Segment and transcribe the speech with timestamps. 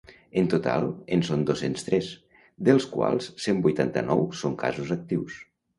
[0.41, 2.09] En total, en són dos-cents tres,
[2.71, 5.43] dels quals cent vuitanta-nou són casos actius.